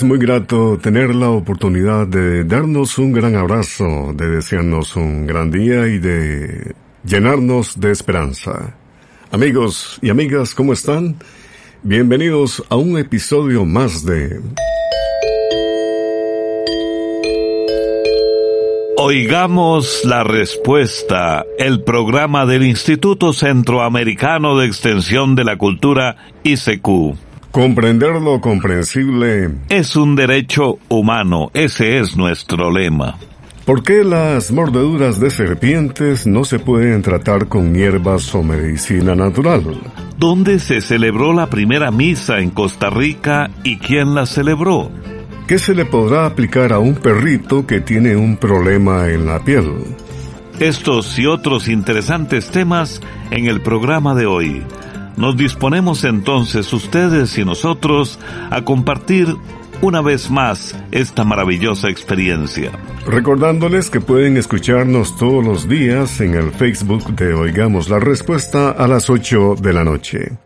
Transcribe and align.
Es 0.00 0.04
muy 0.04 0.18
grato 0.18 0.78
tener 0.78 1.14
la 1.14 1.28
oportunidad 1.28 2.06
de 2.06 2.44
darnos 2.44 2.96
un 2.96 3.12
gran 3.12 3.36
abrazo, 3.36 4.14
de 4.14 4.30
desearnos 4.30 4.96
un 4.96 5.26
gran 5.26 5.50
día 5.50 5.88
y 5.88 5.98
de 5.98 6.74
llenarnos 7.04 7.78
de 7.78 7.90
esperanza. 7.92 8.74
Amigos 9.30 9.98
y 10.00 10.08
amigas, 10.08 10.54
¿cómo 10.54 10.72
están? 10.72 11.16
Bienvenidos 11.82 12.64
a 12.70 12.76
un 12.76 12.96
episodio 12.96 13.66
más 13.66 14.02
de... 14.06 14.40
Oigamos 18.96 20.00
la 20.06 20.24
respuesta, 20.24 21.44
el 21.58 21.84
programa 21.84 22.46
del 22.46 22.62
Instituto 22.62 23.34
Centroamericano 23.34 24.56
de 24.56 24.66
Extensión 24.66 25.34
de 25.34 25.44
la 25.44 25.58
Cultura, 25.58 26.16
ICQ. 26.42 27.29
Comprender 27.50 28.12
lo 28.22 28.40
comprensible 28.40 29.50
es 29.68 29.96
un 29.96 30.14
derecho 30.14 30.78
humano, 30.88 31.50
ese 31.52 31.98
es 31.98 32.16
nuestro 32.16 32.70
lema. 32.70 33.18
¿Por 33.64 33.82
qué 33.82 34.04
las 34.04 34.52
mordeduras 34.52 35.18
de 35.18 35.30
serpientes 35.30 36.28
no 36.28 36.44
se 36.44 36.60
pueden 36.60 37.02
tratar 37.02 37.48
con 37.48 37.74
hierbas 37.74 38.32
o 38.36 38.44
medicina 38.44 39.16
natural? 39.16 39.64
¿Dónde 40.16 40.60
se 40.60 40.80
celebró 40.80 41.32
la 41.32 41.48
primera 41.48 41.90
misa 41.90 42.38
en 42.38 42.50
Costa 42.50 42.88
Rica 42.88 43.50
y 43.64 43.78
quién 43.78 44.14
la 44.14 44.26
celebró? 44.26 44.92
¿Qué 45.48 45.58
se 45.58 45.74
le 45.74 45.84
podrá 45.84 46.26
aplicar 46.26 46.72
a 46.72 46.78
un 46.78 46.94
perrito 46.94 47.66
que 47.66 47.80
tiene 47.80 48.14
un 48.14 48.36
problema 48.36 49.08
en 49.08 49.26
la 49.26 49.40
piel? 49.40 49.72
Estos 50.60 51.18
y 51.18 51.26
otros 51.26 51.66
interesantes 51.66 52.48
temas 52.52 53.00
en 53.32 53.48
el 53.48 53.60
programa 53.60 54.14
de 54.14 54.26
hoy. 54.26 54.62
Nos 55.20 55.36
disponemos 55.36 56.04
entonces 56.04 56.72
ustedes 56.72 57.36
y 57.36 57.44
nosotros 57.44 58.18
a 58.50 58.64
compartir 58.64 59.28
una 59.82 60.00
vez 60.00 60.30
más 60.30 60.74
esta 60.92 61.24
maravillosa 61.24 61.90
experiencia. 61.90 62.72
Recordándoles 63.06 63.90
que 63.90 64.00
pueden 64.00 64.38
escucharnos 64.38 65.18
todos 65.18 65.44
los 65.44 65.68
días 65.68 66.22
en 66.22 66.32
el 66.32 66.52
Facebook 66.52 67.14
de 67.16 67.34
Oigamos 67.34 67.90
la 67.90 67.98
Respuesta 67.98 68.70
a 68.70 68.88
las 68.88 69.10
8 69.10 69.56
de 69.60 69.72
la 69.74 69.84
noche. 69.84 70.38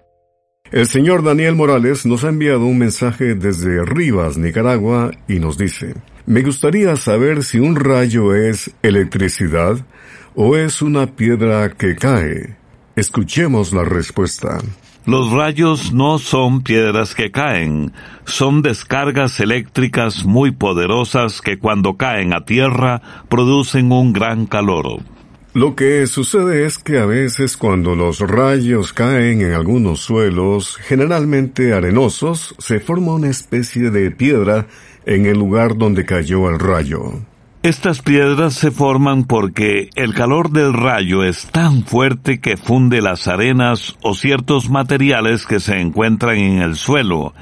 El 0.73 0.89
señor 0.89 1.23
Daniel 1.23 1.55
Morales 1.55 2.05
nos 2.05 2.25
ha 2.25 2.31
enviado 2.31 2.67
un 2.67 2.79
mensaje 2.79 3.37
desde 3.37 3.85
Rivas, 3.85 4.37
Nicaragua, 4.39 5.13
y 5.29 5.39
nos 5.39 5.57
dice, 5.57 5.95
me 6.27 6.43
gustaría 6.43 6.97
saber 6.97 7.45
si 7.45 7.61
un 7.61 7.77
rayo 7.77 8.35
es 8.35 8.73
electricidad 8.83 9.87
o 10.35 10.57
es 10.57 10.83
una 10.83 11.15
piedra 11.15 11.71
que 11.71 11.95
cae. 11.95 12.64
Escuchemos 12.97 13.73
la 13.73 13.85
respuesta. 13.85 14.59
Los 15.05 15.33
rayos 15.33 15.93
no 15.93 16.19
son 16.19 16.63
piedras 16.63 17.15
que 17.15 17.31
caen, 17.31 17.93
son 18.25 18.63
descargas 18.63 19.39
eléctricas 19.41 20.25
muy 20.25 20.53
poderosas 20.53 21.43
que 21.43 21.59
cuando 21.59 21.97
caen 21.97 22.33
a 22.33 22.45
tierra 22.45 23.03
producen 23.29 23.93
un 23.93 24.13
gran 24.13 24.47
calor. 24.47 25.03
Lo 25.55 25.77
que 25.77 26.07
sucede 26.07 26.67
es 26.67 26.79
que 26.79 26.99
a 26.99 27.05
veces 27.05 27.57
cuando 27.57 27.95
los 27.95 28.21
rayos 28.21 28.93
caen 28.93 29.43
en 29.43 29.53
algunos 29.53 30.01
suelos, 30.01 30.77
generalmente 30.77 31.75
arenosos, 31.75 32.55
se 32.59 32.81
forma 32.81 33.15
una 33.15 33.29
especie 33.29 33.91
de 33.91 34.11
piedra 34.11 34.67
en 35.05 35.27
el 35.27 35.39
lugar 35.39 35.77
donde 35.77 36.07
cayó 36.07 36.49
el 36.49 36.59
rayo. 36.59 37.13
Estas 37.65 38.03
piedras 38.03 38.53
se 38.53 38.71
forman 38.71 39.25
porque 39.25 39.89
el 39.95 40.13
calor 40.13 40.51
del 40.51 40.75
rayo 40.75 41.25
es 41.25 41.47
tan 41.47 41.83
fuerte 41.85 42.39
que 42.39 42.59
funde 42.59 43.01
las 43.01 43.27
arenas 43.27 43.97
o 44.03 44.15
ciertos 44.15 44.69
materiales 44.69 45.47
que 45.47 45.61
se 45.61 45.81
encuentran 45.81 46.37
en 46.37 46.61
el 46.61 46.77
suelo, 46.77 47.33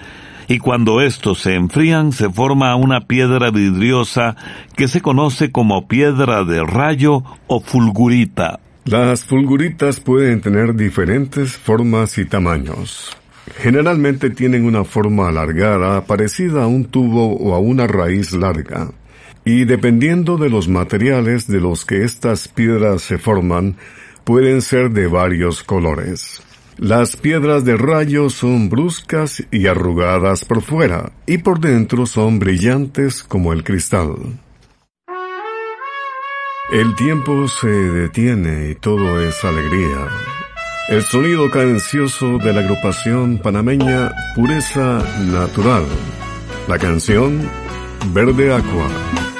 y 0.46 0.60
cuando 0.60 1.00
estos 1.00 1.40
se 1.40 1.56
enfrían 1.56 2.12
se 2.12 2.30
forma 2.30 2.76
una 2.76 3.08
piedra 3.08 3.50
vidriosa 3.50 4.36
que 4.76 4.86
se 4.86 5.00
conoce 5.00 5.50
como 5.50 5.88
piedra 5.88 6.44
de 6.44 6.62
rayo 6.62 7.24
o 7.48 7.60
fulgurita. 7.60 8.60
Las 8.84 9.24
fulguritas 9.24 9.98
pueden 9.98 10.40
tener 10.40 10.76
diferentes 10.76 11.56
formas 11.56 12.16
y 12.18 12.26
tamaños. 12.26 13.10
Generalmente 13.56 14.30
tienen 14.30 14.66
una 14.66 14.84
forma 14.84 15.30
alargada 15.30 16.04
parecida 16.04 16.62
a 16.62 16.66
un 16.68 16.84
tubo 16.84 17.34
o 17.34 17.56
a 17.56 17.58
una 17.58 17.88
raíz 17.88 18.32
larga. 18.32 18.92
Y 19.44 19.64
dependiendo 19.64 20.36
de 20.36 20.48
los 20.48 20.68
materiales 20.68 21.46
de 21.46 21.60
los 21.60 21.84
que 21.84 22.04
estas 22.04 22.48
piedras 22.48 23.02
se 23.02 23.18
forman, 23.18 23.76
pueden 24.24 24.62
ser 24.62 24.90
de 24.90 25.08
varios 25.08 25.64
colores. 25.64 26.42
Las 26.78 27.16
piedras 27.16 27.64
de 27.64 27.76
rayo 27.76 28.30
son 28.30 28.68
bruscas 28.68 29.42
y 29.50 29.66
arrugadas 29.66 30.44
por 30.44 30.62
fuera, 30.62 31.12
y 31.26 31.38
por 31.38 31.60
dentro 31.60 32.06
son 32.06 32.38
brillantes 32.38 33.22
como 33.22 33.52
el 33.52 33.62
cristal. 33.62 34.14
El 36.72 36.94
tiempo 36.96 37.48
se 37.48 37.68
detiene 37.68 38.70
y 38.70 38.74
todo 38.76 39.20
es 39.20 39.44
alegría. 39.44 40.08
El 40.88 41.02
sonido 41.02 41.50
cadencioso 41.50 42.38
de 42.38 42.52
la 42.52 42.60
agrupación 42.60 43.38
panameña 43.38 44.10
Pureza 44.34 45.04
Natural. 45.20 45.84
La 46.68 46.78
canción 46.78 47.40
Verde 48.12 48.54
Aqua. 48.54 49.31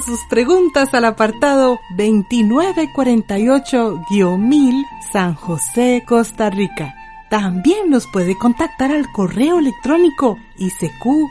Sus 0.00 0.20
preguntas 0.28 0.92
al 0.94 1.04
apartado 1.04 1.78
2948-1000 1.96 4.84
San 5.12 5.34
José, 5.34 6.02
Costa 6.06 6.50
Rica. 6.50 6.94
También 7.30 7.90
nos 7.90 8.06
puede 8.06 8.36
contactar 8.36 8.92
al 8.92 9.10
correo 9.12 9.58
electrónico 9.58 10.38
isq.org 10.58 11.24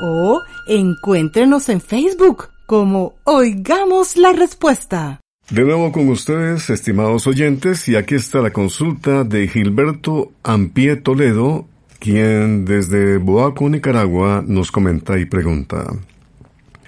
o 0.00 0.42
encuéntrenos 0.66 1.68
en 1.68 1.80
Facebook 1.80 2.48
como 2.66 3.14
Oigamos 3.24 4.16
la 4.16 4.32
Respuesta. 4.32 5.20
De 5.50 5.64
nuevo 5.64 5.92
con 5.92 6.08
ustedes, 6.08 6.70
estimados 6.70 7.26
oyentes, 7.26 7.88
y 7.88 7.96
aquí 7.96 8.14
está 8.14 8.40
la 8.40 8.52
consulta 8.52 9.24
de 9.24 9.48
Gilberto 9.48 10.32
Ampie 10.42 10.96
Toledo 10.96 11.66
quien 12.02 12.64
desde 12.64 13.18
Boaco, 13.18 13.70
Nicaragua, 13.70 14.42
nos 14.44 14.72
comenta 14.72 15.20
y 15.20 15.24
pregunta. 15.24 15.86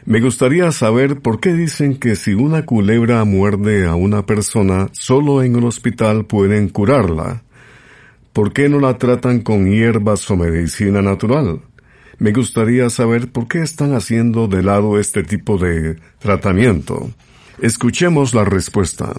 Me 0.05 0.21
gustaría 0.21 0.73
saber 0.73 1.21
por 1.21 1.39
qué 1.39 1.53
dicen 1.53 1.99
que 1.99 2.17
si 2.17 2.35
una 2.35 2.67
culebra 2.67 3.25
muerde 3.25 3.87
a 3.87 3.95
una 3.95 4.27
persona, 4.27 4.89
solo 4.91 5.45
en 5.45 5.55
un 5.55 5.65
hospital 5.65 6.25
pueden 6.25 6.69
curarla. 6.69 7.45
¿Por 8.33 8.53
qué 8.53 8.69
no 8.69 8.81
la 8.81 8.99
tratan 8.99 9.43
con 9.43 9.71
hierbas 9.71 10.29
o 10.33 10.37
medicina 10.37 11.01
natural? 11.01 11.61
Me 12.19 12.33
gustaría 12.33 12.91
saber 12.91 13.31
por 13.31 13.47
qué 13.47 13.63
están 13.63 13.95
haciendo 13.95 14.49
de 14.49 14.65
lado 14.65 14.99
este 14.99 15.23
tipo 15.23 15.59
de 15.59 15.97
tratamiento. 16.19 17.09
Escuchemos 17.63 18.35
la 18.35 18.45
respuesta. 18.45 19.13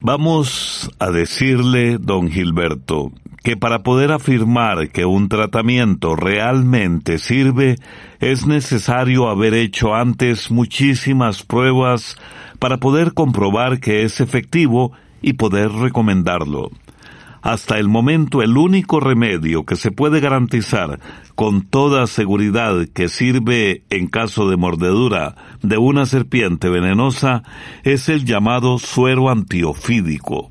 Vamos 0.00 0.90
a 1.00 1.10
decirle, 1.10 1.98
don 1.98 2.30
Gilberto, 2.30 3.12
que 3.42 3.56
para 3.56 3.82
poder 3.82 4.12
afirmar 4.12 4.90
que 4.90 5.04
un 5.04 5.28
tratamiento 5.28 6.14
realmente 6.16 7.18
sirve, 7.18 7.76
es 8.20 8.46
necesario 8.46 9.28
haber 9.28 9.54
hecho 9.54 9.94
antes 9.94 10.50
muchísimas 10.50 11.42
pruebas 11.42 12.16
para 12.58 12.78
poder 12.78 13.14
comprobar 13.14 13.80
que 13.80 14.02
es 14.02 14.20
efectivo 14.20 14.92
y 15.22 15.34
poder 15.34 15.72
recomendarlo. 15.72 16.70
Hasta 17.42 17.78
el 17.78 17.88
momento 17.88 18.42
el 18.42 18.58
único 18.58 19.00
remedio 19.00 19.64
que 19.64 19.76
se 19.76 19.90
puede 19.90 20.20
garantizar 20.20 21.00
con 21.34 21.62
toda 21.62 22.06
seguridad 22.06 22.86
que 22.92 23.08
sirve 23.08 23.82
en 23.88 24.08
caso 24.08 24.50
de 24.50 24.58
mordedura 24.58 25.36
de 25.62 25.78
una 25.78 26.04
serpiente 26.04 26.68
venenosa 26.68 27.42
es 27.82 28.10
el 28.10 28.26
llamado 28.26 28.78
suero 28.78 29.30
antiofídico. 29.30 30.50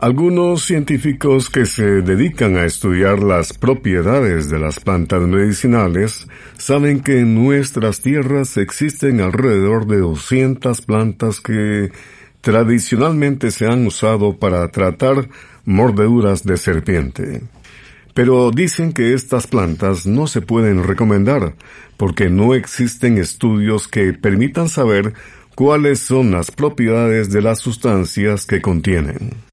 Algunos 0.00 0.62
científicos 0.62 1.50
que 1.50 1.66
se 1.66 2.02
dedican 2.02 2.56
a 2.56 2.64
estudiar 2.64 3.20
las 3.20 3.52
propiedades 3.52 4.48
de 4.48 4.60
las 4.60 4.78
plantas 4.78 5.22
medicinales 5.22 6.28
saben 6.56 7.00
que 7.00 7.18
en 7.18 7.34
nuestras 7.34 8.00
tierras 8.00 8.56
existen 8.58 9.20
alrededor 9.20 9.88
de 9.88 9.98
200 9.98 10.82
plantas 10.82 11.40
que 11.40 11.90
tradicionalmente 12.42 13.50
se 13.50 13.66
han 13.66 13.88
usado 13.88 14.38
para 14.38 14.70
tratar 14.70 15.30
mordeduras 15.64 16.44
de 16.44 16.58
serpiente. 16.58 17.42
Pero 18.14 18.52
dicen 18.52 18.92
que 18.92 19.14
estas 19.14 19.48
plantas 19.48 20.06
no 20.06 20.28
se 20.28 20.42
pueden 20.42 20.84
recomendar 20.84 21.56
porque 21.96 22.30
no 22.30 22.54
existen 22.54 23.18
estudios 23.18 23.88
que 23.88 24.12
permitan 24.12 24.68
saber 24.68 25.14
cuáles 25.56 25.98
son 25.98 26.30
las 26.30 26.52
propiedades 26.52 27.32
de 27.32 27.42
las 27.42 27.58
sustancias 27.58 28.46
que 28.46 28.62
contienen. 28.62 29.47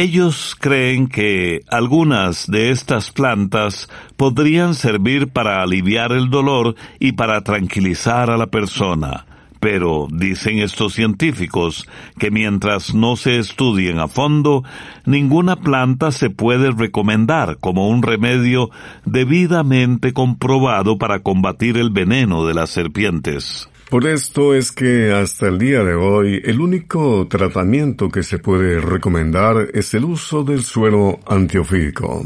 Ellos 0.00 0.56
creen 0.58 1.08
que 1.08 1.60
algunas 1.68 2.50
de 2.50 2.70
estas 2.70 3.10
plantas 3.10 3.90
podrían 4.16 4.74
servir 4.74 5.28
para 5.28 5.62
aliviar 5.62 6.12
el 6.12 6.30
dolor 6.30 6.74
y 6.98 7.12
para 7.12 7.42
tranquilizar 7.42 8.30
a 8.30 8.38
la 8.38 8.46
persona. 8.46 9.26
Pero 9.60 10.08
dicen 10.10 10.58
estos 10.58 10.94
científicos 10.94 11.86
que 12.18 12.30
mientras 12.30 12.94
no 12.94 13.14
se 13.16 13.38
estudien 13.38 13.98
a 13.98 14.08
fondo, 14.08 14.64
ninguna 15.04 15.56
planta 15.56 16.12
se 16.12 16.30
puede 16.30 16.70
recomendar 16.70 17.58
como 17.58 17.90
un 17.90 18.02
remedio 18.02 18.70
debidamente 19.04 20.14
comprobado 20.14 20.96
para 20.96 21.20
combatir 21.20 21.76
el 21.76 21.90
veneno 21.90 22.46
de 22.46 22.54
las 22.54 22.70
serpientes. 22.70 23.69
Por 23.90 24.06
esto 24.06 24.54
es 24.54 24.70
que 24.70 25.12
hasta 25.12 25.48
el 25.48 25.58
día 25.58 25.82
de 25.82 25.96
hoy 25.96 26.40
el 26.44 26.60
único 26.60 27.26
tratamiento 27.26 28.08
que 28.08 28.22
se 28.22 28.38
puede 28.38 28.80
recomendar 28.80 29.66
es 29.74 29.92
el 29.94 30.04
uso 30.04 30.44
del 30.44 30.62
suero 30.62 31.18
antiofídico. 31.26 32.24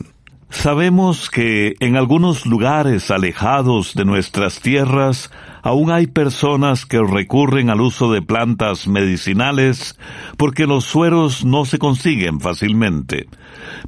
Sabemos 0.50 1.30
que 1.30 1.75
en 1.80 1.97
algunos 1.97 2.44
lugares 2.44 3.11
alejados 3.11 3.94
de 3.94 4.04
nuestras 4.04 4.61
tierras 4.61 5.30
aún 5.62 5.90
hay 5.90 6.06
personas 6.06 6.85
que 6.85 7.00
recurren 7.02 7.71
al 7.71 7.80
uso 7.80 8.12
de 8.12 8.21
plantas 8.21 8.87
medicinales 8.87 9.99
porque 10.37 10.66
los 10.66 10.85
sueros 10.85 11.47
no 11.47 11.64
se 11.64 11.78
consiguen 11.78 12.40
fácilmente. 12.40 13.26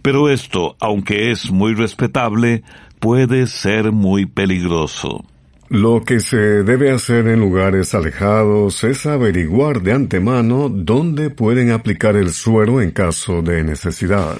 Pero 0.00 0.30
esto, 0.30 0.76
aunque 0.80 1.30
es 1.30 1.50
muy 1.50 1.74
respetable, 1.74 2.62
puede 3.00 3.46
ser 3.46 3.92
muy 3.92 4.24
peligroso. 4.24 5.26
Lo 5.68 6.04
que 6.04 6.20
se 6.20 6.36
debe 6.36 6.92
hacer 6.92 7.26
en 7.26 7.40
lugares 7.40 7.92
alejados 7.92 8.84
es 8.84 9.04
averiguar 9.04 9.82
de 9.82 9.92
antemano 9.92 10.68
dónde 10.68 11.30
pueden 11.30 11.72
aplicar 11.72 12.14
el 12.14 12.32
suero 12.32 12.80
en 12.80 12.92
caso 12.92 13.42
de 13.42 13.64
necesidad. 13.64 14.38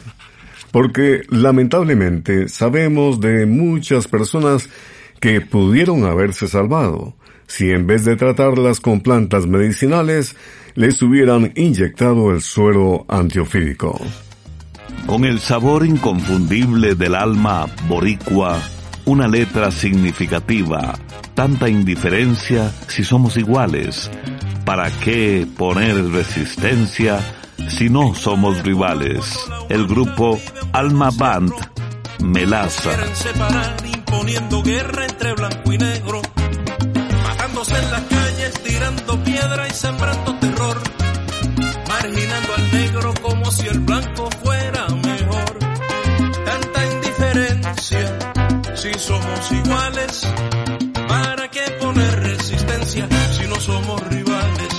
Porque 0.71 1.23
lamentablemente 1.29 2.49
sabemos 2.49 3.21
de 3.21 3.45
muchas 3.45 4.07
personas 4.07 4.69
que 5.19 5.41
pudieron 5.41 6.05
haberse 6.05 6.47
salvado, 6.47 7.17
si 7.49 7.71
en 7.71 7.89
vez 7.89 8.05
de 8.05 8.15
tratarlas 8.17 8.81
con 8.81 9.01
plantas 9.01 9.47
medicinales, 9.47 10.37
les 10.75 11.01
hubieran 11.03 11.53
inyectado 11.57 12.31
el 12.31 12.41
suero 12.41 13.05
antiofídico. 13.09 14.01
Con 15.07 15.25
el 15.25 15.41
sabor 15.41 15.87
inconfundible 15.87 16.95
del 16.95 17.15
alma 17.15 17.67
boricua, 17.89 18.61
una 19.07 19.29
letra 19.29 19.71
significativa, 19.71 20.95
tanta 21.35 21.69
indiferencia 21.69 22.73
si 22.89 23.05
somos 23.05 23.37
iguales. 23.37 24.11
¿Para 24.65 24.91
qué 24.91 25.47
poner 25.57 26.11
resistencia 26.11 27.21
si 27.69 27.89
no 27.89 28.15
somos 28.15 28.63
rivales? 28.63 29.39
El 29.69 29.87
grupo 29.87 30.39
Alma 30.73 31.11
Band, 31.17 31.53
Melaza. 32.21 32.91
Somos 48.99 49.53
iguales 49.53 50.27
si 53.33 53.47
no 53.47 53.61
somos 53.61 54.01
rivales. 54.09 54.75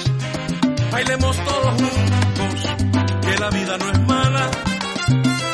Bailemos 0.92 1.36
todos 1.38 1.74
juntos, 1.82 2.76
que 3.22 3.38
la 3.38 3.50
vida 3.50 3.78
no 3.78 3.92
es 3.92 4.00
mala. 4.08 4.52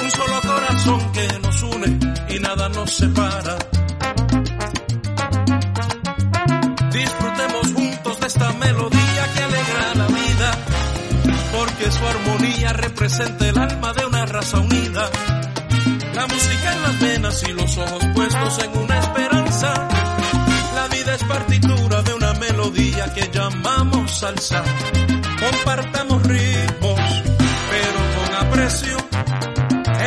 Un 0.04 0.12
solo 0.12 0.42
corazón 0.42 1.12
que 1.12 1.40
nos 1.40 1.64
une 1.64 2.00
y 2.30 2.40
nada 2.40 2.70
nos 2.70 2.92
separa. 2.92 3.58
Disfrutemos 6.92 7.74
juntos 7.74 8.20
de 8.20 8.28
esta 8.28 8.54
melodía 8.54 9.34
que 9.34 9.44
alegra 9.44 9.96
la 9.96 10.08
vida, 10.08 10.52
porque 11.58 11.92
su 11.92 12.06
armonía 12.06 12.74
representa 12.74 13.48
el 13.48 13.58
alma 13.58 13.94
de 13.94 14.06
una 14.06 14.26
raza 14.26 14.60
unida. 14.60 15.10
La 16.16 16.28
música 16.28 16.74
en 16.74 16.82
las 16.84 17.00
venas 17.00 17.44
y 17.44 17.54
los 17.54 17.78
ojos 17.78 18.06
puestos 18.14 18.64
en 18.64 18.78
una 18.78 19.00
esperanza. 19.00 19.88
La 20.76 20.88
vida 20.88 21.16
es 21.16 21.24
partitura 21.24 22.02
de 22.04 22.14
una 22.14 22.34
melodía 22.34 23.14
que 23.14 23.30
llamamos 23.32 24.20
salsa. 24.20 24.64
Compartamos 25.40 26.24
ritmos, 26.24 27.00
pero 27.72 28.00
con 28.16 28.48
aprecio, 28.48 28.98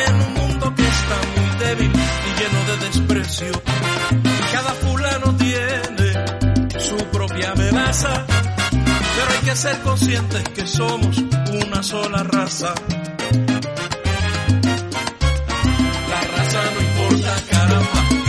en 0.09 0.15
un 0.15 0.35
mundo 0.35 0.75
que 0.75 0.83
está 0.83 1.17
muy 1.35 1.59
débil 1.67 1.93
y 1.93 2.41
lleno 2.41 2.61
de 2.71 2.87
desprecio. 2.87 3.63
Cada 4.53 4.75
fulano 4.75 5.37
tiene 5.37 6.81
su 6.81 6.97
propia 7.11 7.51
amenaza, 7.53 8.25
pero 8.71 9.33
hay 9.33 9.45
que 9.45 9.57
ser 9.57 9.79
conscientes 9.81 10.49
que 10.51 10.67
somos 10.67 11.19
una 11.65 11.83
sola 11.83 12.23
raza. 12.23 12.75
Bye. 17.93 18.26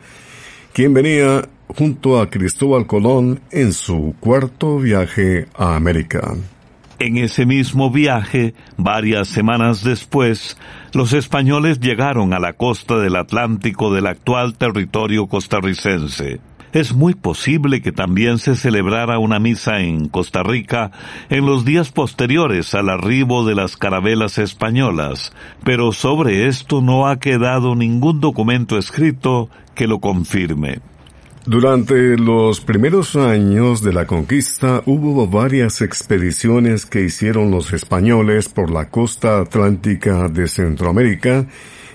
quien 0.75 0.93
venía 0.93 1.49
junto 1.69 2.21
a 2.21 2.29
Cristóbal 2.29 2.87
Colón 2.87 3.41
en 3.51 3.73
su 3.73 4.15
cuarto 4.21 4.79
viaje 4.79 5.47
a 5.55 5.77
América. 5.77 6.35
En 6.99 7.17
ese 7.17 7.47
mismo 7.47 7.91
viaje, 7.91 8.55
varias 8.77 9.27
semanas 9.27 9.83
después, 9.83 10.57
los 10.93 11.13
españoles 11.13 11.81
llegaron 11.81 12.33
a 12.33 12.39
la 12.39 12.53
costa 12.53 12.99
del 12.99 13.17
Atlántico 13.17 13.93
del 13.93 14.07
actual 14.07 14.55
territorio 14.57 15.27
costarricense. 15.27 16.39
Es 16.73 16.95
muy 16.95 17.15
posible 17.15 17.83
que 17.83 17.93
también 17.93 18.39
se 18.39 18.55
celebrara 18.55 19.19
una 19.19 19.39
misa 19.39 19.81
en 19.81 20.09
Costa 20.09 20.43
Rica 20.43 20.91
en 21.29 21.45
los 21.45 21.65
días 21.65 21.91
posteriores 21.91 22.73
al 22.75 22.89
arribo 22.89 23.45
de 23.45 23.57
las 23.57 23.77
carabelas 23.77 24.39
españolas, 24.39 25.33
pero 25.65 25.93
sobre 25.93 26.47
esto 26.47 26.81
no 26.81 27.09
ha 27.09 27.19
quedado 27.19 27.75
ningún 27.75 28.21
documento 28.21 28.79
escrito 28.79 29.51
que 29.75 29.87
lo 29.87 29.99
confirme. 29.99 30.79
Durante 31.45 32.17
los 32.17 32.61
primeros 32.61 33.17
años 33.17 33.83
de 33.83 33.93
la 33.93 34.07
conquista 34.07 34.81
hubo 34.87 35.27
varias 35.27 35.81
expediciones 35.81 36.87
que 36.87 37.03
hicieron 37.03 37.51
los 37.51 37.73
españoles 37.73 38.49
por 38.49 38.71
la 38.71 38.89
costa 38.89 39.41
atlántica 39.41 40.29
de 40.29 40.47
Centroamérica 40.47 41.47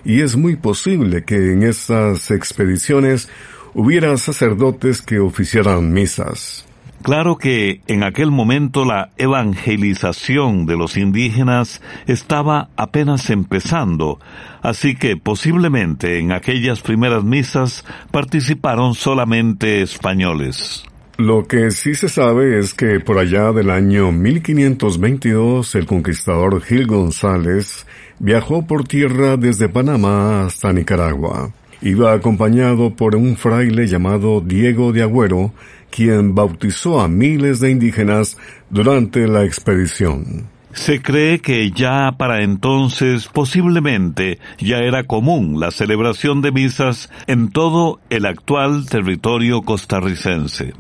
y 0.03 0.19
es 0.19 0.35
muy 0.35 0.57
posible 0.57 1.23
que 1.23 1.53
en 1.53 1.63
esas 1.63 2.29
expediciones 2.29 3.29
hubiera 3.73 4.17
sacerdotes 4.17 5.01
que 5.01 5.19
oficiaran 5.19 5.93
misas. 5.93 6.66
Claro 7.03 7.37
que 7.37 7.81
en 7.87 8.03
aquel 8.03 8.31
momento 8.31 8.83
la 8.83 9.09
evangelización 9.17 10.65
de 10.65 10.75
los 10.75 10.97
indígenas 10.97 11.81
estaba 12.07 12.69
apenas 12.75 13.29
empezando, 13.29 14.19
así 14.61 14.95
que 14.95 15.15
posiblemente 15.15 16.19
en 16.19 16.31
aquellas 16.31 16.81
primeras 16.81 17.23
misas 17.23 17.85
participaron 18.11 18.93
solamente 18.93 19.81
españoles. 19.81 20.85
Lo 21.17 21.47
que 21.47 21.71
sí 21.71 21.95
se 21.95 22.09
sabe 22.09 22.59
es 22.59 22.75
que 22.75 22.99
por 22.99 23.17
allá 23.17 23.51
del 23.51 23.71
año 23.71 24.11
1522 24.11 25.73
el 25.73 25.87
conquistador 25.87 26.61
Gil 26.61 26.85
González 26.85 27.87
viajó 28.19 28.67
por 28.67 28.83
tierra 28.83 29.35
desde 29.35 29.69
Panamá 29.69 30.45
hasta 30.45 30.71
Nicaragua. 30.73 31.51
Iba 31.81 32.13
acompañado 32.13 32.95
por 32.95 33.15
un 33.15 33.35
fraile 33.35 33.87
llamado 33.87 34.41
Diego 34.41 34.91
de 34.93 35.03
Agüero, 35.03 35.53
quien 35.89 36.35
bautizó 36.35 37.01
a 37.01 37.07
miles 37.07 37.59
de 37.59 37.71
indígenas 37.71 38.37
durante 38.69 39.27
la 39.27 39.43
expedición. 39.43 40.49
Se 40.73 41.01
cree 41.01 41.39
que 41.39 41.71
ya 41.71 42.13
para 42.17 42.43
entonces 42.43 43.27
posiblemente 43.27 44.37
ya 44.59 44.77
era 44.77 45.05
común 45.05 45.59
la 45.59 45.71
celebración 45.71 46.41
de 46.41 46.51
misas 46.51 47.09
en 47.25 47.49
todo 47.49 47.99
el 48.11 48.27
actual 48.27 48.85
territorio 48.87 49.63
costarricense. 49.63 50.73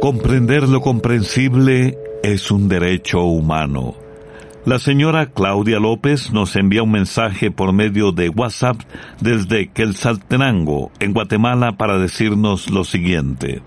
Comprender 0.00 0.68
lo 0.68 0.80
comprensible 0.80 1.96
es 2.22 2.50
un 2.50 2.68
derecho 2.68 3.22
humano. 3.22 3.94
La 4.66 4.78
señora 4.78 5.24
Claudia 5.24 5.80
López 5.80 6.32
nos 6.32 6.54
envía 6.54 6.82
un 6.82 6.90
mensaje 6.90 7.50
por 7.50 7.72
medio 7.72 8.12
de 8.12 8.28
WhatsApp 8.28 8.76
desde 9.18 9.68
Quetzaltenango, 9.68 10.92
en 11.00 11.14
Guatemala, 11.14 11.78
para 11.78 11.96
decirnos 11.96 12.68
lo 12.68 12.84
siguiente. 12.84 13.62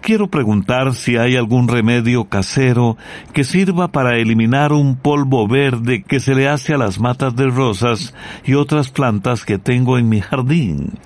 Quiero 0.00 0.26
preguntar 0.26 0.94
si 0.94 1.16
hay 1.16 1.36
algún 1.36 1.68
remedio 1.68 2.24
casero 2.24 2.96
que 3.32 3.44
sirva 3.44 3.92
para 3.92 4.16
eliminar 4.18 4.72
un 4.72 4.96
polvo 4.96 5.46
verde 5.46 6.02
que 6.02 6.18
se 6.18 6.34
le 6.34 6.48
hace 6.48 6.74
a 6.74 6.78
las 6.78 6.98
matas 6.98 7.36
de 7.36 7.46
rosas 7.46 8.12
y 8.44 8.54
otras 8.54 8.90
plantas 8.90 9.44
que 9.44 9.58
tengo 9.58 9.96
en 9.96 10.08
mi 10.08 10.20
jardín. 10.20 10.98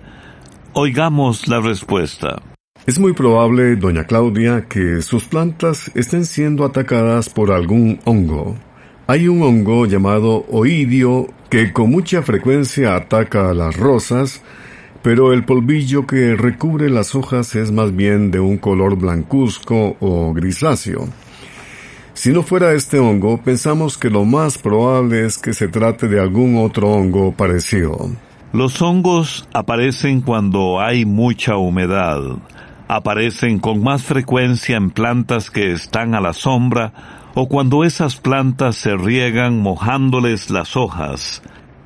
Oigamos 0.72 1.46
la 1.46 1.60
respuesta. 1.60 2.40
Es 2.86 2.98
muy 2.98 3.12
probable, 3.12 3.76
doña 3.76 4.04
Claudia, 4.04 4.66
que 4.66 5.02
sus 5.02 5.24
plantas 5.24 5.90
estén 5.94 6.24
siendo 6.24 6.64
atacadas 6.64 7.28
por 7.28 7.52
algún 7.52 8.00
hongo. 8.06 8.56
Hay 9.08 9.28
un 9.28 9.40
hongo 9.40 9.86
llamado 9.86 10.44
oidio 10.50 11.28
que 11.48 11.72
con 11.72 11.92
mucha 11.92 12.22
frecuencia 12.22 12.96
ataca 12.96 13.50
a 13.50 13.54
las 13.54 13.76
rosas, 13.76 14.42
pero 15.00 15.32
el 15.32 15.44
polvillo 15.44 16.08
que 16.08 16.34
recubre 16.34 16.90
las 16.90 17.14
hojas 17.14 17.54
es 17.54 17.70
más 17.70 17.94
bien 17.94 18.32
de 18.32 18.40
un 18.40 18.58
color 18.58 18.96
blancuzco 18.96 19.96
o 20.00 20.32
grisáceo. 20.34 21.06
Si 22.14 22.32
no 22.32 22.42
fuera 22.42 22.72
este 22.72 22.98
hongo, 22.98 23.40
pensamos 23.40 23.96
que 23.96 24.10
lo 24.10 24.24
más 24.24 24.58
probable 24.58 25.24
es 25.24 25.38
que 25.38 25.52
se 25.52 25.68
trate 25.68 26.08
de 26.08 26.18
algún 26.18 26.56
otro 26.56 26.88
hongo 26.88 27.30
parecido. 27.30 28.10
Los 28.52 28.82
hongos 28.82 29.48
aparecen 29.52 30.20
cuando 30.20 30.80
hay 30.80 31.04
mucha 31.04 31.56
humedad. 31.56 32.22
Aparecen 32.88 33.60
con 33.60 33.84
más 33.84 34.02
frecuencia 34.02 34.76
en 34.76 34.90
plantas 34.90 35.48
que 35.48 35.70
están 35.70 36.16
a 36.16 36.20
la 36.20 36.32
sombra 36.32 37.15
o 37.38 37.48
cuando 37.48 37.84
esas 37.84 38.16
plantas 38.16 38.76
se 38.76 38.96
riegan 38.96 39.60
mojándoles 39.60 40.48
las 40.48 40.74
hojas. 40.74 41.42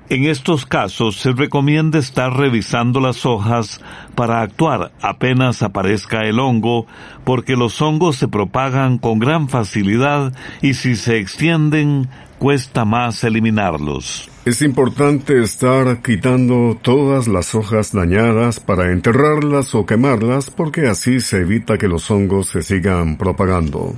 En 0.08 0.24
estos 0.24 0.64
casos 0.64 1.16
se 1.16 1.32
recomienda 1.32 1.98
estar 1.98 2.32
revisando 2.32 3.00
las 3.00 3.26
hojas 3.26 3.80
para 4.14 4.42
actuar 4.42 4.92
apenas 5.02 5.62
aparezca 5.62 6.20
el 6.20 6.38
hongo, 6.38 6.86
porque 7.24 7.56
los 7.56 7.82
hongos 7.82 8.14
se 8.14 8.28
propagan 8.28 8.98
con 8.98 9.18
gran 9.18 9.48
facilidad 9.48 10.32
y 10.62 10.74
si 10.74 10.94
se 10.94 11.18
extienden 11.18 12.08
cuesta 12.38 12.84
más 12.84 13.24
eliminarlos. 13.24 14.30
Es 14.44 14.62
importante 14.62 15.42
estar 15.42 16.00
quitando 16.00 16.78
todas 16.80 17.26
las 17.26 17.56
hojas 17.56 17.92
dañadas 17.92 18.60
para 18.60 18.92
enterrarlas 18.92 19.74
o 19.74 19.84
quemarlas 19.84 20.48
porque 20.48 20.86
así 20.86 21.20
se 21.20 21.38
evita 21.38 21.76
que 21.76 21.88
los 21.88 22.08
hongos 22.08 22.46
se 22.46 22.62
sigan 22.62 23.16
propagando. 23.16 23.96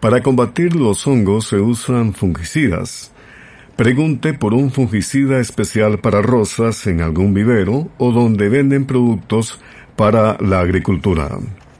Para 0.00 0.22
combatir 0.22 0.76
los 0.76 1.06
hongos 1.08 1.48
se 1.48 1.56
usan 1.56 2.14
fungicidas. 2.14 3.12
Pregunte 3.74 4.32
por 4.32 4.54
un 4.54 4.70
fungicida 4.70 5.40
especial 5.40 5.98
para 5.98 6.22
rosas 6.22 6.86
en 6.86 7.00
algún 7.00 7.34
vivero 7.34 7.88
o 7.98 8.12
donde 8.12 8.48
venden 8.48 8.86
productos 8.86 9.60
para 9.96 10.36
la 10.40 10.60
agricultura. 10.60 11.30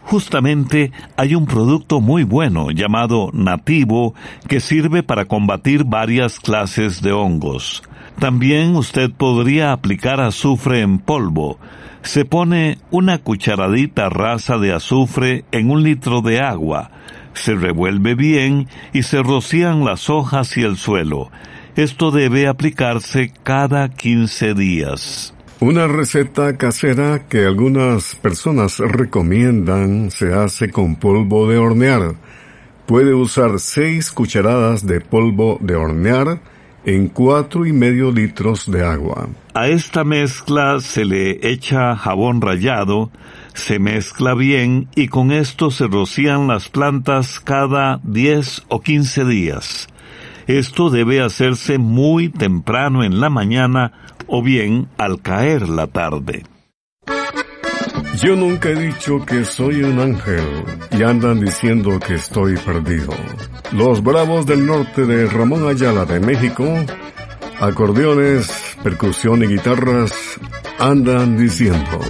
Justamente 0.03 0.91
hay 1.17 1.37
un 1.37 1.47
producto 1.47 2.01
muy 2.01 2.25
bueno 2.25 2.73
llamado 2.73 3.31
nativo 3.33 4.15
que 4.49 4.59
sirve 4.59 5.05
para 5.05 5.27
combatir 5.27 5.85
varias 5.85 6.41
clases 6.41 7.03
de 7.03 7.13
hongos. 7.13 7.85
También 8.19 8.75
usted 8.75 9.13
podría 9.13 9.71
aplicar 9.71 10.21
azufre 10.21 10.81
en 10.81 10.99
polvo. 10.99 11.59
Se 12.03 12.25
pone 12.25 12.79
una 12.91 13.19
cucharadita 13.19 14.09
rasa 14.09 14.59
de 14.59 14.73
azufre 14.73 15.45
en 15.53 15.71
un 15.71 15.85
litro 15.85 16.21
de 16.21 16.41
agua 16.41 16.91
se 17.39 17.55
revuelve 17.55 18.15
bien 18.15 18.69
y 18.93 19.03
se 19.03 19.23
rocían 19.23 19.85
las 19.85 20.11
hojas 20.11 20.57
y 20.57 20.63
el 20.63 20.77
suelo. 20.77 21.31
Esto 21.77 22.11
debe 22.11 22.49
aplicarse 22.49 23.33
cada 23.43 23.89
15 23.89 24.55
días. 24.55 25.35
Una 25.61 25.87
receta 25.87 26.57
casera 26.57 27.27
que 27.29 27.45
algunas 27.45 28.15
personas 28.17 28.79
recomiendan 28.79 30.11
se 30.11 30.33
hace 30.33 30.71
con 30.71 30.97
polvo 30.97 31.49
de 31.49 31.59
hornear. 31.59 32.15
Puede 32.87 33.13
usar 33.15 33.59
6 33.59 34.13
cucharadas 34.13 34.87
de 34.87 35.01
polvo 35.01 35.59
de 35.61 35.75
hornear 35.75 36.41
en 36.85 37.09
cuatro 37.09 37.67
y 37.67 37.73
medio 37.73 38.11
litros 38.11 38.71
de 38.71 38.85
agua. 38.85 39.29
A 39.53 39.69
esta 39.69 40.05
mezcla 40.05 40.81
se 40.81 41.05
le 41.05 41.39
echa 41.43 41.97
jabón 41.97 42.41
rallado, 42.41 43.11
se 43.59 43.79
mezcla 43.79 44.35
bien 44.35 44.89
y 44.95 45.09
con 45.09 45.33
esto 45.33 45.71
se 45.71 45.87
rocían 45.87 46.47
las 46.47 46.69
plantas 46.69 47.41
cada 47.41 48.01
10 48.05 48.65
o 48.69 48.81
15 48.81 49.25
días. 49.25 49.89
Esto 50.47 50.91
debe 50.91 51.21
hacerse 51.21 51.77
muy 51.77 52.29
temprano 52.31 53.05
en 53.05 53.21
la 53.21 53.29
mañana 53.29 53.93
o 54.27 54.43
bien 54.43 54.89
al 54.97 55.21
caer 55.21 55.69
la 55.69 55.89
tarde. 55.89 56.45
Yo 58.23 58.35
nunca 58.35 58.71
he 58.71 58.75
dicho 58.75 59.25
que 59.27 59.45
soy 59.45 59.83
un 59.83 60.01
ángel 60.01 60.45
y 60.91 61.03
andan 61.03 61.41
diciendo 61.41 61.99
que 62.01 62.15
estoy 62.15 62.57
perdido. 62.57 63.13
Los 63.73 64.03
Bravos 64.03 64.47
del 64.47 64.67
Norte 64.67 65.05
de 65.05 65.27
Ramón 65.27 65.69
Ayala 65.69 66.05
de 66.05 66.19
México, 66.21 66.65
acordeones, 67.61 68.77
percusión 68.83 69.43
y 69.43 69.47
guitarras 69.47 70.13
andan 70.79 71.37
diciendo. 71.37 72.01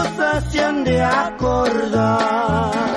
nos 0.00 0.18
hacían 0.18 0.84
de 0.84 1.02
acordar. 1.02 2.89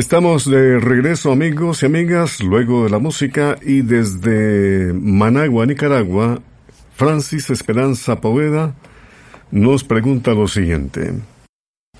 Estamos 0.00 0.50
de 0.50 0.80
regreso 0.80 1.30
amigos 1.30 1.82
y 1.82 1.86
amigas 1.86 2.42
luego 2.42 2.84
de 2.84 2.90
la 2.90 2.98
música 2.98 3.58
y 3.60 3.82
desde 3.82 4.94
Managua, 4.94 5.66
Nicaragua, 5.66 6.40
Francis 6.94 7.50
Esperanza 7.50 8.18
Poveda 8.18 8.74
nos 9.50 9.84
pregunta 9.84 10.32
lo 10.32 10.48
siguiente. 10.48 11.12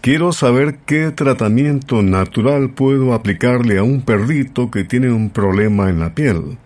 Quiero 0.00 0.32
saber 0.32 0.78
qué 0.86 1.10
tratamiento 1.10 2.00
natural 2.00 2.70
puedo 2.70 3.12
aplicarle 3.12 3.76
a 3.76 3.82
un 3.82 4.00
perrito 4.00 4.70
que 4.70 4.84
tiene 4.84 5.12
un 5.12 5.28
problema 5.28 5.90
en 5.90 6.00
la 6.00 6.14
piel. 6.14 6.56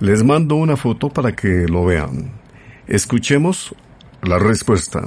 Les 0.00 0.22
mando 0.22 0.56
una 0.56 0.76
foto 0.76 1.08
para 1.08 1.34
que 1.34 1.66
lo 1.66 1.86
vean. 1.86 2.30
Escuchemos 2.86 3.74
la 4.20 4.38
respuesta. 4.38 5.02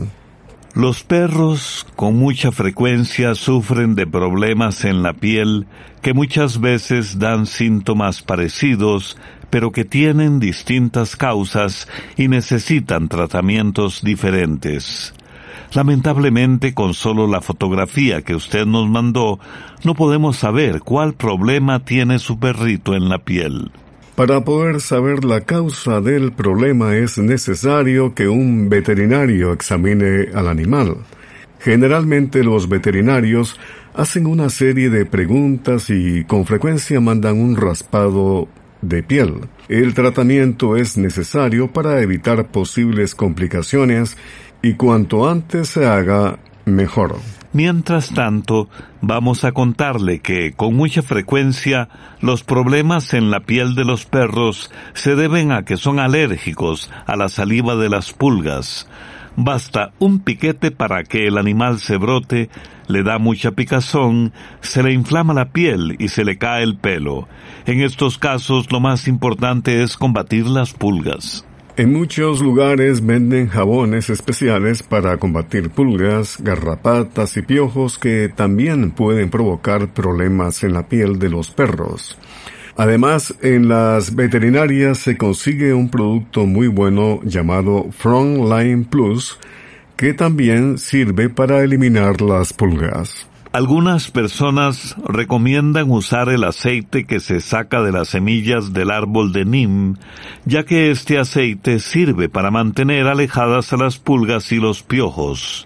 Los 0.77 1.03
perros 1.03 1.87
con 1.95 2.17
mucha 2.17 2.51
frecuencia 2.51 3.33
sufren 3.33 3.95
de 3.95 4.05
problemas 4.05 4.85
en 4.85 5.01
la 5.01 5.13
piel 5.13 5.65
que 6.03 6.13
muchas 6.13 6.61
veces 6.61 7.17
dan 7.17 7.47
síntomas 7.47 8.21
parecidos, 8.21 9.17
pero 9.49 9.71
que 9.71 9.85
tienen 9.85 10.39
distintas 10.39 11.15
causas 11.15 11.87
y 12.15 12.27
necesitan 12.27 13.09
tratamientos 13.09 14.03
diferentes. 14.03 15.15
Lamentablemente, 15.73 16.75
con 16.75 16.93
solo 16.93 17.25
la 17.25 17.41
fotografía 17.41 18.21
que 18.21 18.35
usted 18.35 18.67
nos 18.67 18.87
mandó, 18.87 19.39
no 19.83 19.95
podemos 19.95 20.37
saber 20.37 20.81
cuál 20.81 21.15
problema 21.15 21.79
tiene 21.85 22.19
su 22.19 22.37
perrito 22.37 22.93
en 22.93 23.09
la 23.09 23.17
piel. 23.17 23.71
Para 24.17 24.43
poder 24.43 24.81
saber 24.81 25.23
la 25.23 25.41
causa 25.41 26.01
del 26.01 26.31
problema 26.31 26.95
es 26.95 27.19
necesario 27.19 28.15
que 28.15 28.27
un 28.27 28.67
veterinario 28.67 29.53
examine 29.53 30.29
al 30.33 30.47
animal. 30.47 30.97
Generalmente 31.59 32.43
los 32.43 32.67
veterinarios 32.67 33.59
hacen 33.93 34.25
una 34.25 34.49
serie 34.49 34.89
de 34.89 35.05
preguntas 35.05 35.91
y 35.91 36.23
con 36.23 36.47
frecuencia 36.47 36.99
mandan 36.99 37.37
un 37.39 37.55
raspado 37.55 38.47
de 38.81 39.03
piel. 39.03 39.35
El 39.69 39.93
tratamiento 39.93 40.77
es 40.77 40.97
necesario 40.97 41.71
para 41.71 42.01
evitar 42.01 42.47
posibles 42.47 43.13
complicaciones 43.13 44.17
y 44.63 44.73
cuanto 44.73 45.29
antes 45.29 45.67
se 45.67 45.85
haga, 45.85 46.39
mejor. 46.65 47.17
Mientras 47.53 48.09
tanto, 48.09 48.69
vamos 49.01 49.45
a 49.45 49.53
contarle 49.53 50.19
que 50.19 50.51
con 50.51 50.75
mucha 50.75 51.01
frecuencia 51.01 51.87
los 52.19 52.43
problemas 52.43 53.13
en 53.13 53.31
la 53.31 53.39
piel 53.39 53.73
de 53.73 53.85
los 53.85 54.05
perros 54.05 54.69
se 54.93 55.15
deben 55.15 55.51
a 55.51 55.63
que 55.63 55.77
son 55.77 55.99
alérgicos 55.99 56.91
a 57.05 57.15
la 57.15 57.29
saliva 57.29 57.75
de 57.75 57.89
las 57.89 58.11
pulgas. 58.11 58.89
Basta 59.37 59.91
un 59.99 60.19
piquete 60.19 60.71
para 60.71 61.03
que 61.03 61.27
el 61.27 61.37
animal 61.37 61.79
se 61.79 61.97
brote, 61.97 62.49
le 62.87 63.03
da 63.03 63.17
mucha 63.17 63.51
picazón, 63.51 64.33
se 64.61 64.83
le 64.83 64.91
inflama 64.91 65.33
la 65.33 65.49
piel 65.49 65.95
y 65.99 66.09
se 66.09 66.25
le 66.25 66.37
cae 66.37 66.63
el 66.63 66.77
pelo. 66.77 67.29
En 67.65 67.81
estos 67.81 68.17
casos 68.17 68.71
lo 68.71 68.79
más 68.79 69.07
importante 69.07 69.83
es 69.83 69.95
combatir 69.95 70.47
las 70.47 70.73
pulgas. 70.73 71.46
En 71.77 71.93
muchos 71.93 72.41
lugares 72.41 73.05
venden 73.05 73.49
jabones 73.49 74.09
especiales 74.09 74.81
para 74.81 75.17
combatir 75.17 75.69
pulgas, 75.69 76.37
garrapatas 76.41 77.37
y 77.37 77.43
piojos 77.43 77.99
que 77.99 78.31
también 78.35 78.89
pueden 78.89 79.29
provocar 79.29 79.93
problemas 79.93 80.63
en 80.63 80.73
la 80.73 80.87
piel 80.89 81.19
de 81.19 81.29
los 81.29 81.51
perros. 81.51 82.17
Además, 82.77 83.35
en 83.43 83.67
las 83.67 84.15
veterinarias 84.15 84.97
se 84.97 85.17
consigue 85.17 85.71
un 85.75 85.89
producto 85.89 86.47
muy 86.47 86.67
bueno 86.67 87.19
llamado 87.23 87.91
Frontline 87.91 88.85
Plus 88.85 89.37
que 89.95 90.15
también 90.15 90.79
sirve 90.79 91.29
para 91.29 91.63
eliminar 91.63 92.21
las 92.21 92.53
pulgas. 92.53 93.27
Algunas 93.57 94.11
personas 94.11 94.95
recomiendan 95.03 95.89
usar 95.89 96.29
el 96.29 96.43
aceite 96.43 97.07
que 97.07 97.19
se 97.19 97.41
saca 97.41 97.81
de 97.81 97.91
las 97.91 98.09
semillas 98.09 98.71
del 98.71 98.91
árbol 98.91 99.33
de 99.33 99.45
Nim, 99.45 99.95
ya 100.45 100.63
que 100.63 100.91
este 100.91 101.17
aceite 101.17 101.79
sirve 101.79 102.29
para 102.29 102.51
mantener 102.51 103.07
alejadas 103.07 103.73
a 103.73 103.77
las 103.77 103.97
pulgas 103.97 104.51
y 104.51 104.57
los 104.57 104.83
piojos. 104.83 105.65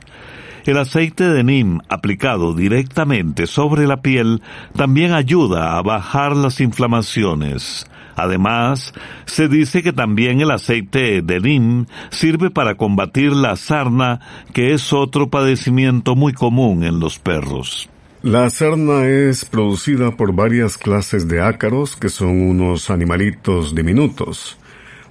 El 0.63 0.77
aceite 0.77 1.27
de 1.27 1.43
Nim 1.43 1.79
aplicado 1.89 2.55
directamente 2.55 3.45
sobre 3.45 3.85
la 3.85 4.01
piel 4.01 4.41
también 4.73 5.11
ayuda 5.11 5.77
a 5.77 5.81
bajar 5.81 6.33
las 6.33 6.61
inflamaciones. 6.61 7.90
Además, 8.15 8.93
se 9.25 9.47
dice 9.47 9.83
que 9.83 9.93
también 9.93 10.41
el 10.41 10.51
aceite 10.51 11.21
de 11.21 11.39
Nim 11.39 11.85
sirve 12.09 12.49
para 12.49 12.75
combatir 12.75 13.33
la 13.33 13.55
sarna, 13.55 14.19
que 14.53 14.73
es 14.73 14.93
otro 14.93 15.29
padecimiento 15.29 16.15
muy 16.15 16.33
común 16.33 16.83
en 16.83 16.99
los 16.99 17.19
perros. 17.19 17.89
La 18.23 18.49
sarna 18.51 19.07
es 19.07 19.45
producida 19.45 20.11
por 20.11 20.33
varias 20.33 20.77
clases 20.77 21.27
de 21.27 21.41
ácaros, 21.41 21.95
que 21.95 22.09
son 22.09 22.41
unos 22.41 22.91
animalitos 22.91 23.73
diminutos. 23.73 24.59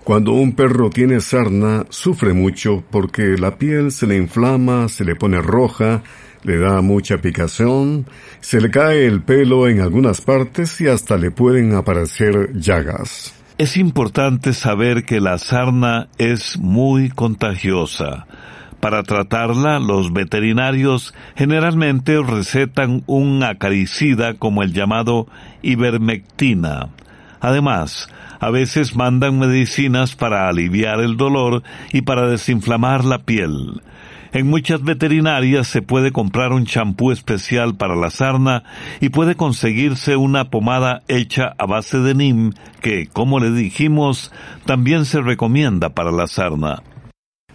Cuando 0.05 0.33
un 0.33 0.53
perro 0.53 0.91
tiene 0.91 1.21
sarna, 1.21 1.87
sufre 1.89 2.33
mucho 2.33 2.85
porque 2.91 3.37
la 3.37 3.59
piel 3.59 3.93
se 3.93 4.07
le 4.07 4.17
inflama, 4.17 4.89
se 4.89 5.05
le 5.05 5.17
pone 5.17 5.43
roja, 5.43 6.03
le 6.43 6.59
da 6.59 6.81
mucha 6.81 7.19
picazón, 7.19 8.07
se 8.41 8.61
le 8.61 8.71
cae 8.71 9.07
el 9.07 9.23
pelo 9.23 9.69
en 9.69 9.81
algunas 9.81 10.21
partes 10.21 10.81
y 10.81 10.89
hasta 10.89 11.17
le 11.17 11.31
pueden 11.31 11.75
aparecer 11.75 12.53
llagas. 12.55 13.35
Es 13.59 13.77
importante 13.77 14.55
saber 14.55 15.05
que 15.05 15.21
la 15.21 15.37
sarna 15.37 16.09
es 16.17 16.59
muy 16.59 17.11
contagiosa. 17.11 18.27
Para 18.81 19.03
tratarla, 19.03 19.79
los 19.79 20.15
veterinarios 20.15 21.15
generalmente 21.37 22.19
recetan 22.23 23.03
un 23.07 23.43
acaricida 23.45 24.35
como 24.35 24.63
el 24.63 24.73
llamado 24.73 25.27
ivermectina. 25.61 26.89
Además, 27.41 28.09
a 28.41 28.49
veces 28.49 28.97
mandan 28.97 29.39
medicinas 29.39 30.17
para 30.17 30.49
aliviar 30.49 31.01
el 31.01 31.19
dolor 31.19 31.63
y 31.93 32.01
para 32.03 32.27
desinflamar 32.27 33.05
la 33.05 33.19
piel. 33.19 33.83
En 34.33 34.47
muchas 34.47 34.83
veterinarias 34.83 35.67
se 35.67 35.83
puede 35.83 36.13
comprar 36.13 36.53
un 36.53 36.65
champú 36.65 37.11
especial 37.11 37.77
para 37.77 37.97
la 37.97 38.11
sarna 38.11 38.63
y 39.01 39.09
puede 39.09 39.35
conseguirse 39.35 40.17
una 40.17 40.51
pomada 40.51 41.03
hecha 41.09 41.55
a 41.59 41.67
base 41.67 41.99
de 41.99 42.15
NIM 42.15 42.53
que, 42.81 43.09
como 43.13 43.41
le 43.41 43.51
dijimos, 43.51 44.33
también 44.67 45.05
se 45.05 45.21
recomienda 45.21 45.91
para 45.91 46.13
la 46.13 46.29
sarna. 46.29 46.83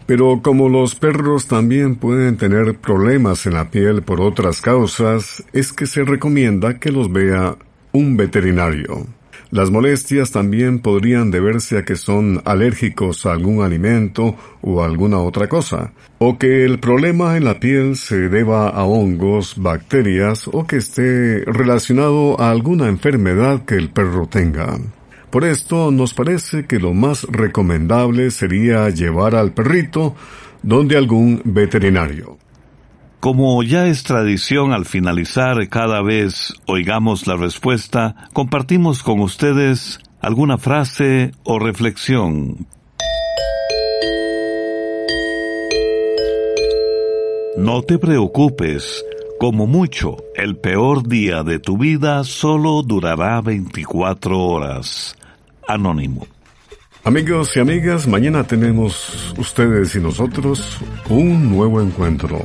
Pero 0.06 0.42
como 0.44 0.70
los 0.70 0.96
perros 0.96 1.48
también 1.48 1.96
pueden 1.96 2.38
tener 2.38 2.78
problemas 2.78 3.46
en 3.46 3.54
la 3.54 3.72
piel 3.72 4.04
por 4.04 4.22
otras 4.22 4.62
causas, 4.62 5.44
es 5.54 5.74
que 5.74 5.88
se 5.88 6.04
recomienda 6.04 6.78
que 6.78 6.92
los 6.92 7.12
vea 7.12 7.56
un 7.92 8.18
veterinario. 8.18 9.08
Las 9.56 9.72
molestias 9.72 10.32
también 10.32 10.80
podrían 10.80 11.32
deberse 11.32 11.78
a 11.78 11.86
que 11.86 11.96
son 11.96 12.42
alérgicos 12.44 13.26
a 13.26 13.32
algún 13.32 13.64
alimento 13.64 14.36
o 14.60 14.84
alguna 14.84 15.20
otra 15.20 15.48
cosa, 15.48 15.94
o 16.18 16.38
que 16.38 16.66
el 16.66 16.82
problema 16.82 17.38
en 17.38 17.46
la 17.46 17.58
piel 17.58 17.96
se 17.96 18.28
deba 18.28 18.68
a 18.68 18.84
hongos, 18.84 19.54
bacterias 19.56 20.50
o 20.52 20.68
que 20.68 20.76
esté 20.76 21.46
relacionado 21.46 22.38
a 22.38 22.52
alguna 22.52 22.90
enfermedad 22.90 23.64
que 23.64 23.76
el 23.76 23.92
perro 23.92 24.28
tenga. 24.28 24.78
Por 25.30 25.46
esto 25.46 25.90
nos 25.90 26.14
parece 26.14 26.66
que 26.66 26.78
lo 26.78 26.94
más 26.94 27.24
recomendable 27.24 28.32
sería 28.32 28.90
llevar 28.90 29.36
al 29.36 29.54
perrito 29.54 30.18
donde 30.64 30.98
algún 30.98 31.42
veterinario. 31.46 32.38
Como 33.26 33.64
ya 33.64 33.88
es 33.88 34.04
tradición 34.04 34.72
al 34.72 34.86
finalizar 34.86 35.68
cada 35.68 36.04
vez 36.04 36.54
oigamos 36.68 37.26
la 37.26 37.36
respuesta, 37.36 38.30
compartimos 38.34 39.02
con 39.02 39.20
ustedes 39.20 40.00
alguna 40.22 40.60
frase 40.60 41.32
o 41.44 41.58
reflexión. 41.58 42.68
No 47.58 47.82
te 47.82 47.98
preocupes, 47.98 49.04
como 49.40 49.66
mucho, 49.66 50.18
el 50.36 50.58
peor 50.58 51.08
día 51.08 51.42
de 51.42 51.58
tu 51.58 51.80
vida 51.80 52.24
solo 52.26 52.84
durará 52.84 53.42
24 53.42 54.40
horas. 54.40 55.18
Anónimo. 55.68 56.28
Amigos 57.04 57.58
y 57.58 57.60
amigas, 57.60 58.08
mañana 58.08 58.44
tenemos 58.44 59.34
ustedes 59.40 59.96
y 59.96 60.00
nosotros 60.00 60.78
un 61.10 61.50
nuevo 61.50 61.82
encuentro. 61.82 62.38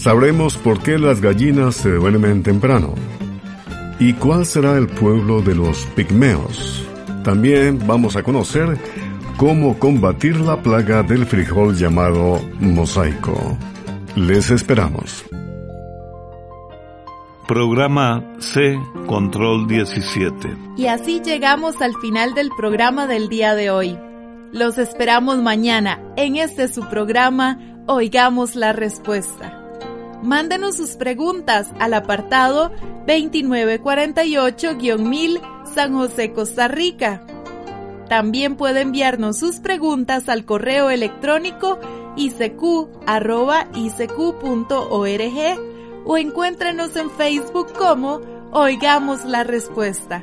Sabremos 0.00 0.56
por 0.56 0.82
qué 0.82 0.98
las 0.98 1.20
gallinas 1.20 1.74
se 1.74 1.90
duermen 1.90 2.42
temprano. 2.42 2.94
¿Y 3.98 4.14
cuál 4.14 4.46
será 4.46 4.78
el 4.78 4.86
pueblo 4.86 5.42
de 5.42 5.54
los 5.54 5.84
pigmeos? 5.94 6.88
También 7.22 7.86
vamos 7.86 8.16
a 8.16 8.22
conocer 8.22 8.78
cómo 9.36 9.78
combatir 9.78 10.40
la 10.40 10.62
plaga 10.62 11.02
del 11.02 11.26
frijol 11.26 11.76
llamado 11.76 12.40
mosaico. 12.60 13.58
Les 14.16 14.50
esperamos. 14.50 15.22
Programa 17.46 18.24
C 18.38 18.80
Control 19.06 19.68
17. 19.68 20.56
Y 20.78 20.86
así 20.86 21.20
llegamos 21.22 21.82
al 21.82 21.94
final 21.96 22.32
del 22.32 22.48
programa 22.56 23.06
del 23.06 23.28
día 23.28 23.54
de 23.54 23.68
hoy. 23.68 23.98
Los 24.50 24.78
esperamos 24.78 25.42
mañana 25.42 26.00
en 26.16 26.36
este 26.36 26.68
su 26.68 26.88
programa 26.88 27.58
Oigamos 27.86 28.56
la 28.56 28.72
Respuesta. 28.72 29.59
Mándenos 30.22 30.76
sus 30.76 30.96
preguntas 30.96 31.68
al 31.78 31.94
apartado 31.94 32.70
2948-1000 33.06 35.40
San 35.74 35.94
José, 35.94 36.32
Costa 36.32 36.68
Rica. 36.68 37.22
También 38.08 38.56
puede 38.56 38.82
enviarnos 38.82 39.38
sus 39.38 39.60
preguntas 39.60 40.28
al 40.28 40.44
correo 40.44 40.90
electrónico 40.90 41.78
isq.org 42.16 42.90
o 46.04 46.18
encuéntrenos 46.18 46.96
en 46.96 47.10
Facebook 47.10 47.72
como 47.72 48.20
Oigamos 48.52 49.24
la 49.24 49.42
Respuesta. 49.44 50.22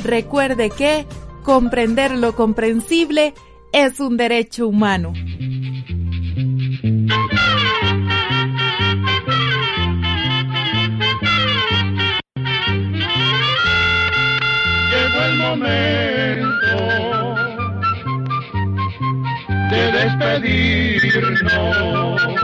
Recuerde 0.03 0.71
que 0.71 1.07
comprender 1.43 2.13
lo 2.13 2.35
comprensible 2.35 3.35
es 3.73 4.01
un 4.01 4.17
derecho 4.17 4.67
humano. 4.69 5.13
Llegó 14.91 15.21
el 15.27 15.37
momento 15.39 16.55
de 19.71 19.93
despedirnos 19.93 22.44